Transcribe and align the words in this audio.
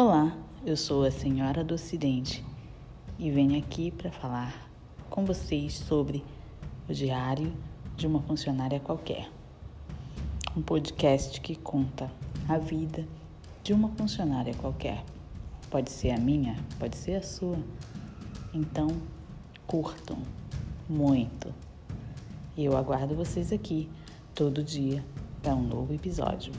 Olá, 0.00 0.32
eu 0.64 0.76
sou 0.76 1.02
a 1.02 1.10
Senhora 1.10 1.64
do 1.64 1.74
Ocidente 1.74 2.44
e 3.18 3.32
venho 3.32 3.58
aqui 3.58 3.90
para 3.90 4.12
falar 4.12 4.70
com 5.10 5.24
vocês 5.24 5.74
sobre 5.74 6.24
o 6.88 6.94
diário 6.94 7.52
de 7.96 8.06
uma 8.06 8.22
funcionária 8.22 8.78
qualquer. 8.78 9.28
Um 10.56 10.62
podcast 10.62 11.40
que 11.40 11.56
conta 11.56 12.08
a 12.48 12.58
vida 12.58 13.04
de 13.64 13.72
uma 13.72 13.88
funcionária 13.88 14.54
qualquer. 14.54 15.04
Pode 15.68 15.90
ser 15.90 16.12
a 16.12 16.16
minha, 16.16 16.54
pode 16.78 16.96
ser 16.96 17.16
a 17.16 17.22
sua. 17.22 17.58
Então, 18.54 18.86
curtam 19.66 20.18
muito. 20.88 21.52
E 22.56 22.64
eu 22.64 22.76
aguardo 22.76 23.16
vocês 23.16 23.52
aqui 23.52 23.90
todo 24.32 24.62
dia 24.62 25.04
para 25.42 25.56
um 25.56 25.62
novo 25.64 25.92
episódio. 25.92 26.52